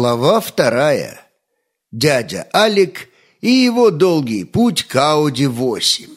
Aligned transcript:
Глава 0.00 0.40
вторая. 0.40 1.20
Дядя 1.92 2.48
Алик 2.54 3.10
и 3.42 3.50
его 3.50 3.90
долгий 3.90 4.44
путь 4.44 4.84
к 4.84 4.96
Ауди-8. 4.96 6.08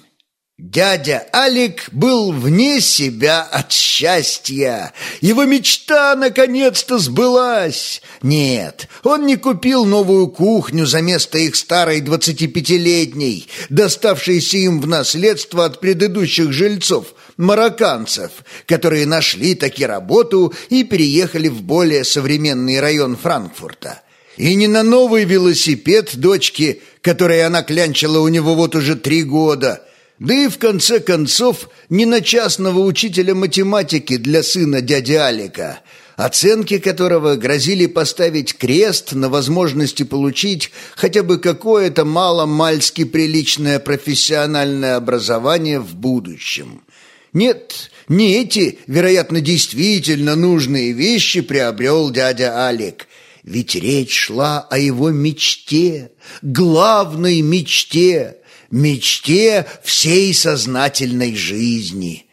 Дядя 0.64 1.27
Алик 1.36 1.89
был 1.91 2.32
вне 2.32 2.80
себя 2.80 3.41
от 3.41 3.73
счастья. 3.73 4.93
Его 5.20 5.43
мечта 5.43 6.16
наконец-то 6.16 7.00
сбылась. 7.00 8.02
Нет, 8.21 8.88
он 9.04 9.26
не 9.26 9.36
купил 9.36 9.84
новую 9.84 10.27
кухню 10.30 10.86
за 10.86 11.02
место 11.02 11.38
их 11.38 11.57
старой 11.57 11.99
двадцатипятилетней, 11.99 13.49
доставшейся 13.70 14.55
им 14.55 14.80
в 14.80 14.88
наследство 14.88 15.66
от 15.66 15.81
предыдущих 15.81 16.54
жильцов, 16.54 17.07
марокканцев, 17.35 18.32
которые 18.66 19.05
нашли 19.05 19.55
таки 19.55 19.85
работу 19.85 20.54
и 20.70 20.85
переехали 20.85 21.49
в 21.49 21.62
более 21.62 22.05
современный 22.05 22.80
район 22.80 23.18
Франкфурта. 23.18 24.02
И 24.38 24.55
не 24.55 24.68
на 24.68 24.84
новый 24.84 25.26
велосипед 25.26 26.16
дочки, 26.16 26.82
который 27.02 27.45
она 27.45 27.63
клянчила 27.63 28.20
у 28.20 28.30
него 28.30 28.55
вот 28.55 28.77
уже 28.77 28.95
три 28.95 29.23
года– 29.23 29.84
да 30.23 30.34
и 30.34 30.48
в 30.48 30.58
конце 30.58 31.02
концов 31.02 31.70
не 31.90 32.05
на 32.05 32.22
частного 32.22 32.80
учителя 32.80 33.36
математики 33.36 34.16
для 34.16 34.41
сына 34.41 34.80
дяди 34.80 35.12
Алика, 35.12 35.82
оценки 36.16 36.77
которого 36.77 37.36
грозили 37.36 37.88
поставить 37.88 38.58
крест 38.58 39.12
на 39.12 39.27
возможности 39.27 40.04
получить 40.04 40.72
хотя 40.96 41.23
бы 41.23 41.40
какое-то 41.40 42.05
мало-мальски 42.05 43.04
приличное 43.04 43.80
профессиональное 43.80 44.96
образование 44.96 45.82
в 45.82 45.94
будущем. 45.94 46.84
Нет, 47.34 47.91
не 48.08 48.35
эти, 48.37 48.80
вероятно, 48.87 49.41
действительно 49.41 50.37
нужные 50.37 50.93
вещи 50.93 51.41
приобрел 51.41 52.12
дядя 52.12 52.60
Алик, 52.60 53.10
ведь 53.43 53.76
речь 53.76 54.15
шла 54.18 54.62
о 54.62 54.77
его 54.77 55.10
мечте, 55.10 56.12
главной 56.41 57.41
мечте– 57.41 58.37
мечте 58.74 59.68
всей 59.84 60.34
сознательной 60.34 61.35
жизни. 61.35 62.26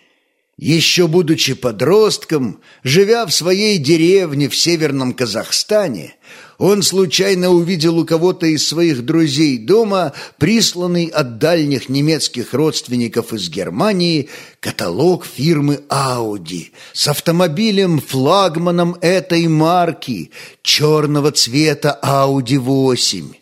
Еще 0.57 1.07
будучи 1.07 1.55
подростком, 1.55 2.61
живя 2.83 3.25
в 3.25 3.33
своей 3.33 3.79
деревне 3.79 4.49
в 4.49 4.57
северном 4.57 5.15
Казахстане, 5.15 6.17
он 6.59 6.83
случайно 6.83 7.49
увидел 7.49 7.99
у 7.99 8.05
кого-то 8.05 8.47
из 8.47 8.69
своих 8.69 9.07
друзей 9.07 9.57
дома 9.57 10.13
присланный 10.39 11.07
от 11.07 11.39
дальних 11.39 11.89
немецких 11.89 12.53
родственников 12.53 13.33
из 13.33 13.49
Германии 13.49 14.29
каталог 14.61 15.25
фирмы 15.25 15.81
Audi 15.89 16.73
с 16.93 17.09
автомобилем-флагманом 17.09 18.97
этой 19.01 19.47
марки 19.49 20.31
черного 20.63 21.33
цвета 21.33 21.99
Audi 22.03 22.59
8. 22.59 23.40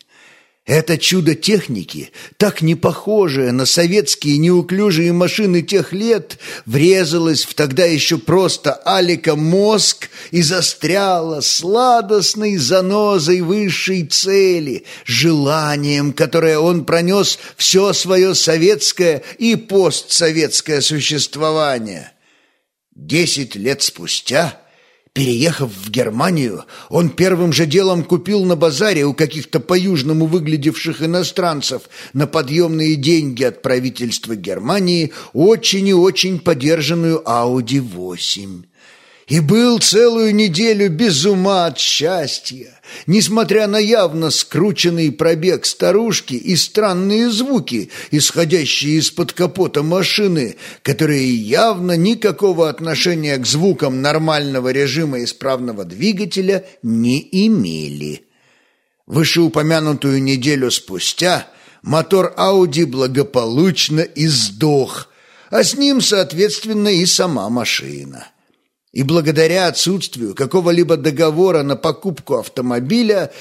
Это 0.69 0.99
чудо 0.99 1.33
техники, 1.33 2.11
так 2.37 2.61
не 2.61 2.75
похожее 2.75 3.51
на 3.51 3.65
советские 3.65 4.37
неуклюжие 4.37 5.11
машины 5.11 5.63
тех 5.63 5.93
лет, 5.93 6.37
врезалось 6.67 7.43
в 7.43 7.55
тогда 7.55 7.85
еще 7.85 8.19
просто 8.19 8.73
Алика 8.73 9.35
мозг 9.35 10.11
и 10.29 10.43
застряло 10.43 11.41
сладостной 11.41 12.57
занозой 12.57 13.41
высшей 13.41 14.05
цели, 14.05 14.85
желанием, 15.05 16.13
которое 16.13 16.59
он 16.59 16.85
пронес 16.85 17.39
все 17.57 17.91
свое 17.91 18.35
советское 18.35 19.23
и 19.39 19.55
постсоветское 19.55 20.81
существование. 20.81 22.11
Десять 22.93 23.55
лет 23.55 23.81
спустя– 23.81 24.61
Переехав 25.13 25.71
в 25.71 25.89
Германию, 25.89 26.65
он 26.89 27.09
первым 27.09 27.51
же 27.51 27.65
делом 27.65 28.03
купил 28.03 28.45
на 28.45 28.55
базаре 28.55 29.05
у 29.05 29.13
каких-то 29.13 29.59
по-южному 29.59 30.27
выглядевших 30.27 31.01
иностранцев 31.01 31.89
на 32.13 32.27
подъемные 32.27 32.95
деньги 32.95 33.43
от 33.43 33.61
правительства 33.61 34.35
Германии 34.35 35.11
очень 35.33 35.87
и 35.87 35.93
очень 35.93 36.39
подержанную 36.39 37.23
Audi 37.25 37.81
8 37.81 38.63
и 39.29 39.39
был 39.39 39.77
целую 39.77 40.33
неделю 40.33 40.89
без 40.89 41.23
ума 41.23 41.67
от 41.67 41.77
счастья, 41.77 42.79
несмотря 43.05 43.67
на 43.67 43.77
явно 43.77 44.31
скрученный 44.31 45.11
пробег 45.11 45.65
старушки 45.65 46.33
и 46.33 46.55
странные 46.55 47.29
звуки, 47.29 47.91
исходящие 48.09 48.97
из-под 48.97 49.33
капота 49.33 49.83
машины, 49.83 50.55
которые 50.81 51.31
явно 51.35 51.95
никакого 51.95 52.69
отношения 52.69 53.37
к 53.37 53.45
звукам 53.45 54.01
нормального 54.01 54.69
режима 54.69 55.23
исправного 55.23 55.85
двигателя 55.85 56.65
не 56.81 57.19
имели. 57.31 58.25
Вышеупомянутую 59.05 60.23
неделю 60.23 60.71
спустя 60.71 61.47
мотор 61.83 62.33
Ауди 62.35 62.85
благополучно 62.85 64.01
издох, 64.01 65.09
а 65.51 65.63
с 65.63 65.75
ним, 65.75 66.01
соответственно, 66.01 66.89
и 66.89 67.05
сама 67.05 67.47
машина. 67.49 68.27
И 68.91 69.03
благодаря 69.03 69.67
отсутствию 69.67 70.33
какого-либо 70.33 70.97
договора 70.97 71.61
на 71.61 71.75
покупку 71.75 72.37
автомобиля 72.37 73.31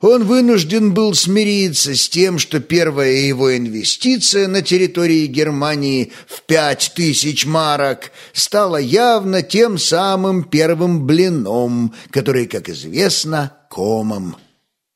он 0.00 0.24
вынужден 0.24 0.92
был 0.92 1.14
смириться 1.14 1.94
с 1.94 2.08
тем, 2.08 2.38
что 2.38 2.60
первая 2.60 3.12
его 3.12 3.56
инвестиция 3.56 4.48
на 4.48 4.60
территории 4.60 5.26
Германии 5.26 6.12
в 6.26 6.42
пять 6.42 6.92
тысяч 6.94 7.46
марок 7.46 8.12
стала 8.32 8.76
явно 8.76 9.42
тем 9.42 9.78
самым 9.78 10.44
первым 10.44 11.06
блином, 11.06 11.94
который, 12.10 12.46
как 12.46 12.68
известно, 12.68 13.56
комом. 13.70 14.36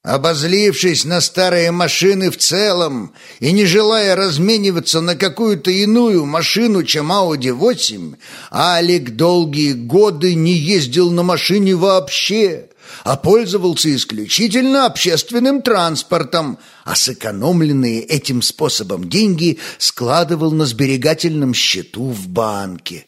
Обозлившись 0.04 1.04
на 1.04 1.20
старые 1.20 1.72
машины 1.72 2.30
в 2.30 2.38
целом 2.38 3.12
и 3.40 3.50
не 3.50 3.66
желая 3.66 4.14
размениваться 4.14 5.00
на 5.00 5.16
какую-то 5.16 5.72
иную 5.72 6.24
машину, 6.24 6.84
чем 6.84 7.10
Audi 7.10 7.52
8, 7.52 8.14
Алик 8.52 9.16
долгие 9.16 9.72
годы 9.72 10.34
не 10.34 10.52
ездил 10.52 11.10
на 11.10 11.24
машине 11.24 11.74
вообще, 11.74 12.68
а 13.02 13.16
пользовался 13.16 13.94
исключительно 13.94 14.86
общественным 14.86 15.62
транспортом, 15.62 16.58
а 16.84 16.94
сэкономленные 16.94 18.00
этим 18.02 18.40
способом 18.40 19.08
деньги 19.08 19.58
складывал 19.78 20.52
на 20.52 20.64
сберегательном 20.64 21.54
счету 21.54 22.10
в 22.10 22.28
банке. 22.28 23.06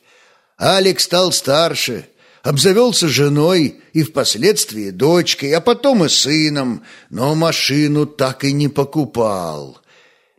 Алик 0.61 0.99
стал 0.99 1.31
старше– 1.33 2.09
обзавелся 2.43 3.09
женой 3.09 3.81
и 3.93 4.03
впоследствии 4.03 4.91
дочкой, 4.91 5.53
а 5.53 5.61
потом 5.61 6.05
и 6.05 6.09
сыном, 6.09 6.85
но 7.11 7.35
машину 7.35 8.07
так 8.07 8.45
и 8.45 8.53
не 8.53 8.69
покупал. 8.69 9.80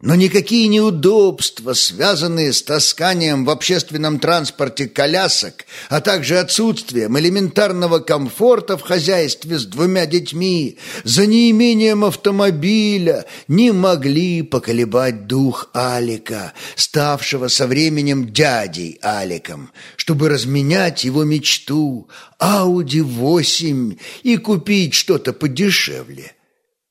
Но 0.02 0.16
никакие 0.16 0.68
неудобства, 0.68 1.74
связанные 1.74 2.54
с 2.54 2.64
тасканием 2.64 3.46
в 3.46 3.52
общественном 3.52 4.18
транспорте 4.18 4.88
колясок, 4.88 5.66
а 5.90 6.02
также 6.02 6.40
отсутствием 6.40 7.20
элементарного 7.20 8.00
комфорта 8.00 8.80
в 8.80 8.82
хозяйстве 8.82 9.60
с 9.60 9.66
двумя 9.66 10.08
детьми, 10.08 10.80
за 11.04 11.28
неимением 11.28 12.04
автомобиля, 12.04 13.26
не 13.48 13.72
могли 13.72 14.42
поколебать 14.42 15.28
дух 15.28 15.70
Алика, 15.74 16.54
ставшего 16.76 17.48
со 17.48 17.68
временем 17.68 18.34
дядей 18.34 18.98
Аликом, 19.04 19.72
чтобы 19.98 20.30
разменять 20.30 21.04
его 21.04 21.24
мечту 21.24 22.10
Ауди 22.40 23.02
8 23.02 23.98
и 24.24 24.38
купить 24.38 24.96
что-то 24.96 25.32
подешевле. 25.32 26.34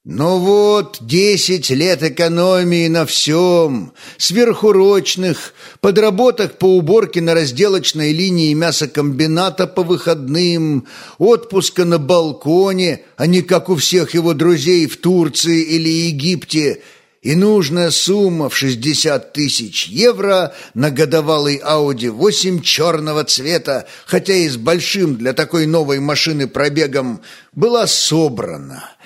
Но 0.06 0.38
вот 0.38 0.96
десять 1.02 1.68
лет 1.68 2.02
экономии 2.02 2.88
на 2.88 3.04
всем, 3.04 3.92
сверхурочных, 4.16 5.52
подработок 5.82 6.56
по 6.56 6.78
уборке 6.78 7.20
на 7.20 7.34
разделочной 7.34 8.14
линии 8.14 8.54
мясокомбината 8.54 9.66
по 9.66 9.82
выходным, 9.82 10.86
отпуска 11.18 11.84
на 11.84 11.98
балконе, 11.98 13.02
а 13.18 13.26
не 13.26 13.42
как 13.42 13.68
у 13.68 13.76
всех 13.76 14.14
его 14.14 14.32
друзей 14.32 14.86
в 14.86 14.96
Турции 14.96 15.60
или 15.60 15.90
Египте, 15.90 16.80
и 17.20 17.34
нужная 17.34 17.90
сумма 17.90 18.48
в 18.48 18.56
60 18.56 19.34
тысяч 19.34 19.86
евро 19.88 20.54
на 20.72 20.90
годовалый 20.90 21.60
Audi 21.62 22.08
8 22.08 22.62
черного 22.62 23.24
цвета, 23.24 23.86
хотя 24.06 24.32
и 24.32 24.48
с 24.48 24.56
большим 24.56 25.16
для 25.16 25.34
такой 25.34 25.66
новой 25.66 26.00
машины 26.00 26.48
пробегом, 26.48 27.20
была 27.52 27.86
собрана– 27.86 28.94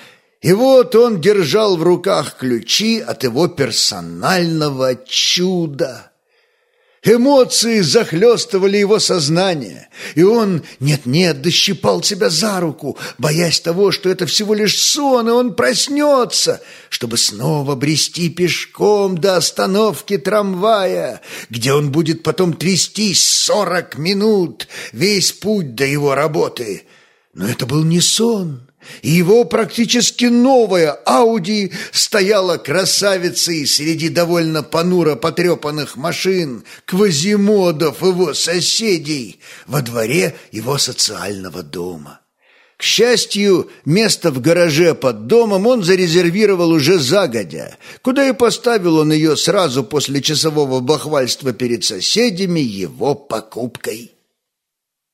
и 0.45 0.53
вот 0.53 0.93
он 0.93 1.21
держал 1.21 1.75
в 1.75 1.81
руках 1.81 2.37
ключи 2.37 2.99
от 2.99 3.23
его 3.23 3.47
персонального 3.47 4.95
чуда. 4.95 6.11
Эмоции 7.01 7.79
захлестывали 7.81 8.77
его 8.77 8.99
сознание, 8.99 9.89
и 10.13 10.21
он, 10.21 10.61
нет-нет, 10.79 11.41
дощипал 11.41 12.03
себя 12.03 12.29
за 12.29 12.59
руку, 12.59 12.95
боясь 13.17 13.59
того, 13.59 13.89
что 13.89 14.07
это 14.07 14.27
всего 14.27 14.53
лишь 14.53 14.79
сон, 14.79 15.29
и 15.29 15.31
он 15.31 15.55
проснется, 15.55 16.61
чтобы 16.89 17.17
снова 17.17 17.73
брести 17.73 18.29
пешком 18.29 19.17
до 19.17 19.37
остановки 19.37 20.19
трамвая, 20.19 21.21
где 21.49 21.73
он 21.73 21.91
будет 21.91 22.21
потом 22.21 22.53
трястись 22.53 23.25
сорок 23.25 23.97
минут, 23.97 24.67
весь 24.91 25.31
путь 25.31 25.73
до 25.73 25.85
его 25.85 26.13
работы. 26.13 26.83
Но 27.35 27.47
это 27.47 27.65
был 27.65 27.83
не 27.83 27.99
сон, 27.99 28.61
Его 29.01 29.43
практически 29.45 30.25
новая 30.25 30.91
Ауди 30.91 31.71
стояла 31.91 32.57
красавицей 32.57 33.67
среди 33.67 34.09
довольно 34.09 34.63
понуро 34.63 35.15
потрепанных 35.15 35.97
машин, 35.97 36.63
квазимодов 36.85 38.01
его 38.01 38.33
соседей 38.33 39.39
во 39.67 39.81
дворе 39.81 40.35
его 40.51 40.77
социального 40.77 41.61
дома. 41.61 42.21
К 42.77 42.83
счастью, 42.83 43.69
место 43.85 44.31
в 44.31 44.39
гараже 44.39 44.93
под 44.93 45.27
домом 45.27 45.65
он 45.67 45.83
зарезервировал 45.83 46.71
уже 46.71 46.99
загодя, 46.99 47.77
куда 48.01 48.29
и 48.29 48.33
поставил 48.33 48.97
он 48.97 49.11
ее 49.11 49.35
сразу 49.35 49.83
после 49.83 50.21
часового 50.21 50.79
бахвальства 50.79 51.53
перед 51.53 51.83
соседями 51.83 52.59
его 52.59 53.15
покупкой. 53.15 54.11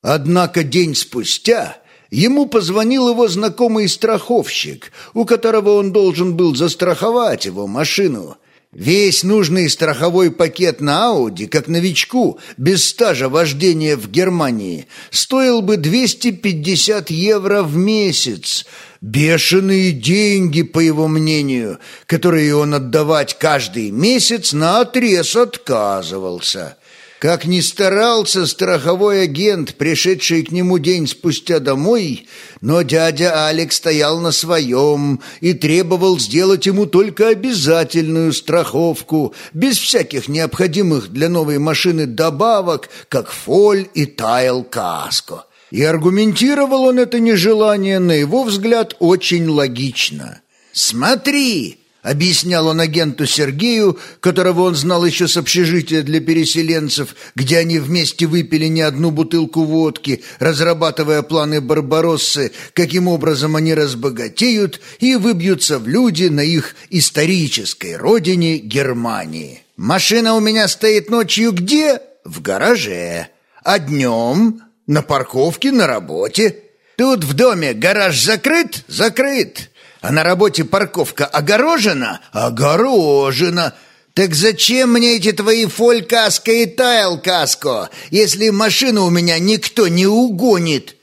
Однако 0.01 0.63
день 0.63 0.95
спустя 0.95 1.80
ему 2.11 2.45
позвонил 2.45 3.09
его 3.09 3.27
знакомый 3.27 3.89
страховщик, 3.89 4.91
у 5.13 5.25
которого 5.25 5.77
он 5.77 5.91
должен 5.91 6.35
был 6.35 6.55
застраховать 6.55 7.45
его 7.45 7.65
машину. 7.65 8.37
Весь 8.73 9.23
нужный 9.23 9.69
страховой 9.69 10.31
пакет 10.31 10.79
на 10.79 11.09
Ауди, 11.09 11.45
как 11.47 11.67
новичку, 11.67 12.39
без 12.55 12.85
стажа 12.87 13.27
вождения 13.27 13.97
в 13.97 14.09
Германии, 14.09 14.87
стоил 15.09 15.61
бы 15.61 15.75
250 15.75 17.09
евро 17.09 17.63
в 17.63 17.75
месяц. 17.75 18.65
Бешеные 19.01 19.91
деньги, 19.91 20.61
по 20.61 20.79
его 20.79 21.09
мнению, 21.09 21.79
которые 22.05 22.55
он 22.55 22.73
отдавать 22.73 23.37
каждый 23.37 23.91
месяц 23.91 24.53
на 24.53 24.79
отрез 24.79 25.35
отказывался. 25.35 26.77
Как 27.21 27.45
ни 27.45 27.59
старался 27.59 28.47
страховой 28.47 29.21
агент, 29.21 29.75
пришедший 29.75 30.41
к 30.41 30.51
нему 30.51 30.79
день 30.79 31.05
спустя 31.05 31.59
домой, 31.59 32.25
но 32.61 32.81
дядя 32.81 33.45
Алекс 33.45 33.75
стоял 33.75 34.19
на 34.19 34.31
своем 34.31 35.21
и 35.39 35.53
требовал 35.53 36.17
сделать 36.17 36.65
ему 36.65 36.87
только 36.87 37.27
обязательную 37.27 38.33
страховку, 38.33 39.35
без 39.53 39.77
всяких 39.77 40.29
необходимых 40.29 41.09
для 41.09 41.29
новой 41.29 41.59
машины 41.59 42.07
добавок, 42.07 42.89
как 43.07 43.29
фоль 43.29 43.87
и 43.93 44.07
тайл 44.07 44.63
каско. 44.63 45.45
И 45.69 45.83
аргументировал 45.83 46.85
он 46.85 46.97
это 46.97 47.19
нежелание, 47.19 47.99
на 47.99 48.13
его 48.13 48.41
взгляд, 48.41 48.95
очень 48.97 49.47
логично. 49.47 50.41
«Смотри!» 50.73 51.80
Объяснял 52.01 52.65
он 52.67 52.79
агенту 52.79 53.27
Сергею, 53.27 53.99
которого 54.21 54.61
он 54.63 54.75
знал 54.75 55.05
еще 55.05 55.27
с 55.27 55.37
общежития 55.37 56.01
для 56.01 56.19
переселенцев, 56.19 57.15
где 57.35 57.59
они 57.59 57.77
вместе 57.77 58.25
выпили 58.25 58.65
не 58.65 58.81
одну 58.81 59.11
бутылку 59.11 59.65
водки, 59.65 60.23
разрабатывая 60.39 61.21
планы 61.21 61.61
Барбароссы, 61.61 62.53
каким 62.73 63.07
образом 63.07 63.55
они 63.55 63.75
разбогатеют 63.75 64.81
и 64.99 65.15
выбьются 65.15 65.77
в 65.77 65.87
люди 65.87 66.25
на 66.25 66.41
их 66.41 66.75
исторической 66.89 67.97
родине 67.97 68.57
Германии. 68.57 69.63
«Машина 69.77 70.33
у 70.33 70.39
меня 70.39 70.67
стоит 70.67 71.09
ночью 71.11 71.51
где? 71.51 72.01
В 72.25 72.41
гараже. 72.41 73.27
А 73.63 73.77
днем? 73.77 74.61
На 74.87 75.03
парковке, 75.03 75.71
на 75.71 75.85
работе. 75.85 76.63
Тут 76.97 77.23
в 77.23 77.33
доме 77.33 77.73
гараж 77.73 78.19
закрыт? 78.19 78.83
Закрыт. 78.87 79.70
А 80.01 80.11
на 80.11 80.23
работе 80.23 80.63
парковка 80.63 81.25
огорожена? 81.25 82.21
Огорожена. 82.31 83.75
Так 84.13 84.35
зачем 84.35 84.93
мне 84.93 85.15
эти 85.15 85.31
твои 85.31 85.67
фоль-каско 85.67 86.51
и 86.51 86.65
тайл-каско, 86.65 87.89
если 88.09 88.49
машину 88.49 89.05
у 89.05 89.09
меня 89.09 89.39
никто 89.39 89.87
не 89.87 90.05
угонит? 90.05 90.97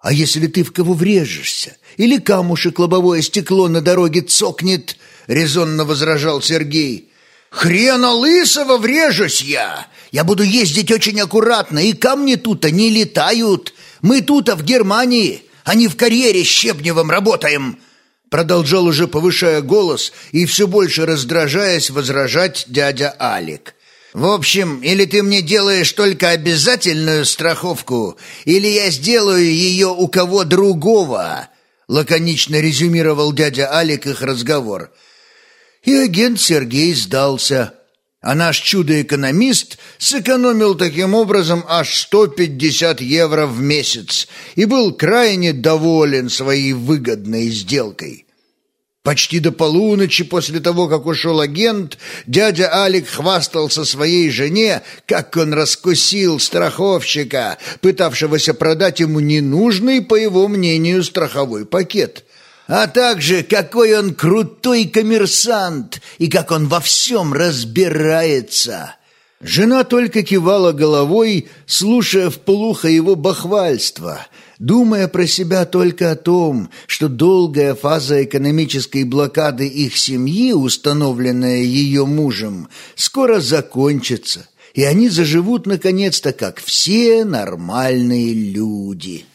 А 0.00 0.12
если 0.12 0.48
ты 0.48 0.64
в 0.64 0.72
кого 0.72 0.94
врежешься? 0.94 1.76
Или 1.96 2.16
камушек 2.16 2.80
лобовое 2.80 3.22
стекло 3.22 3.68
на 3.68 3.80
дороге 3.80 4.22
цокнет? 4.22 4.96
Резонно 5.28 5.84
возражал 5.84 6.42
Сергей. 6.42 7.12
Хрена 7.50 8.10
лысого 8.12 8.78
врежусь 8.78 9.42
я. 9.42 9.86
Я 10.10 10.24
буду 10.24 10.42
ездить 10.42 10.90
очень 10.90 11.20
аккуратно, 11.20 11.78
и 11.78 11.92
камни 11.92 12.34
тут-то 12.34 12.70
не 12.70 12.90
летают. 12.90 13.74
Мы 14.00 14.22
тут-то 14.22 14.56
в 14.56 14.64
Германии, 14.64 15.44
а 15.64 15.74
не 15.74 15.86
в 15.86 15.96
карьере 15.96 16.42
Щебневым 16.42 17.10
работаем 17.10 17.78
продолжал 18.32 18.86
уже 18.86 19.08
повышая 19.08 19.60
голос 19.60 20.10
и 20.32 20.46
все 20.46 20.66
больше 20.66 21.04
раздражаясь 21.04 21.90
возражать 21.90 22.64
дядя 22.66 23.14
Алик. 23.20 23.74
«В 24.14 24.24
общем, 24.24 24.80
или 24.80 25.04
ты 25.04 25.22
мне 25.22 25.42
делаешь 25.42 25.92
только 25.92 26.30
обязательную 26.30 27.26
страховку, 27.26 28.16
или 28.46 28.68
я 28.68 28.90
сделаю 28.90 29.44
ее 29.44 29.88
у 29.88 30.08
кого 30.08 30.44
другого», 30.44 31.48
лаконично 31.88 32.56
резюмировал 32.58 33.34
дядя 33.34 33.70
Алик 33.70 34.06
их 34.06 34.22
разговор. 34.22 34.90
И 35.82 35.94
агент 35.94 36.40
Сергей 36.40 36.94
сдался. 36.94 37.74
А 38.22 38.36
наш 38.36 38.60
чудо-экономист 38.60 39.78
сэкономил 39.98 40.76
таким 40.76 41.12
образом 41.12 41.64
аж 41.68 41.92
150 41.92 43.00
евро 43.00 43.46
в 43.46 43.60
месяц 43.60 44.28
и 44.54 44.64
был 44.64 44.92
крайне 44.94 45.52
доволен 45.52 46.30
своей 46.30 46.72
выгодной 46.72 47.48
сделкой. 47.48 48.26
Почти 49.02 49.40
до 49.40 49.50
полуночи 49.50 50.22
после 50.22 50.60
того, 50.60 50.86
как 50.86 51.06
ушел 51.06 51.40
агент, 51.40 51.98
дядя 52.28 52.72
Алик 52.72 53.08
хвастался 53.08 53.84
своей 53.84 54.30
жене, 54.30 54.82
как 55.06 55.36
он 55.36 55.52
раскусил 55.52 56.38
страховщика, 56.38 57.58
пытавшегося 57.80 58.54
продать 58.54 59.00
ему 59.00 59.18
ненужный, 59.18 60.00
по 60.00 60.14
его 60.14 60.46
мнению, 60.46 61.02
страховой 61.02 61.66
пакет– 61.66 62.24
а 62.74 62.86
также 62.86 63.42
какой 63.42 63.94
он 63.98 64.14
крутой 64.14 64.86
коммерсант 64.86 66.00
и 66.16 66.28
как 66.28 66.50
он 66.50 66.68
во 66.68 66.80
всем 66.80 67.34
разбирается. 67.34 68.94
Жена 69.42 69.84
только 69.84 70.22
кивала 70.22 70.72
головой, 70.72 71.48
слушая 71.66 72.30
вполуха 72.30 72.88
его 72.88 73.14
бахвальства, 73.14 74.26
думая 74.58 75.06
про 75.08 75.26
себя 75.26 75.66
только 75.66 76.12
о 76.12 76.16
том, 76.16 76.70
что 76.86 77.10
долгая 77.10 77.74
фаза 77.74 78.24
экономической 78.24 79.04
блокады 79.04 79.66
их 79.66 79.98
семьи, 79.98 80.54
установленная 80.54 81.58
ее 81.58 82.06
мужем, 82.06 82.70
скоро 82.94 83.40
закончится, 83.40 84.48
и 84.72 84.82
они 84.82 85.10
заживут 85.10 85.66
наконец-то, 85.66 86.32
как 86.32 86.58
все 86.58 87.26
нормальные 87.26 88.32
люди». 88.32 89.26